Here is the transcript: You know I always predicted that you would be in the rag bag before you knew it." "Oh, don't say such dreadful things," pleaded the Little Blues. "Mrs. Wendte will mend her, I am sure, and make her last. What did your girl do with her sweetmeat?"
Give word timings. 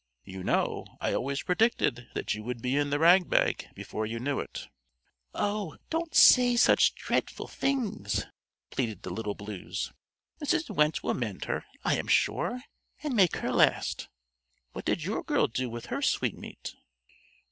You 0.23 0.43
know 0.43 0.87
I 0.99 1.13
always 1.13 1.43
predicted 1.43 2.07
that 2.15 2.33
you 2.33 2.41
would 2.41 2.59
be 2.59 2.75
in 2.75 2.89
the 2.89 2.97
rag 2.97 3.29
bag 3.29 3.67
before 3.75 4.07
you 4.07 4.19
knew 4.19 4.39
it." 4.39 4.67
"Oh, 5.35 5.77
don't 5.91 6.15
say 6.15 6.55
such 6.55 6.95
dreadful 6.95 7.47
things," 7.47 8.25
pleaded 8.71 9.03
the 9.03 9.11
Little 9.11 9.35
Blues. 9.35 9.93
"Mrs. 10.43 10.71
Wendte 10.71 11.03
will 11.03 11.13
mend 11.13 11.45
her, 11.45 11.65
I 11.83 11.99
am 11.99 12.07
sure, 12.07 12.63
and 13.03 13.13
make 13.15 13.35
her 13.35 13.51
last. 13.53 14.09
What 14.71 14.85
did 14.85 15.03
your 15.03 15.21
girl 15.21 15.45
do 15.45 15.69
with 15.69 15.85
her 15.93 16.01
sweetmeat?" 16.01 16.73